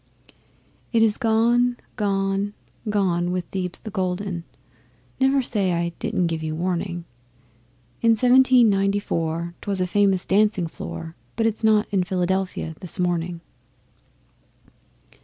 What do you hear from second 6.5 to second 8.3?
warning). In